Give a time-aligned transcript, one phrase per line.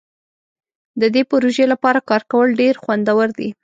[1.01, 3.49] د دې پروژې لپاره کار کول ډیر خوندور دي.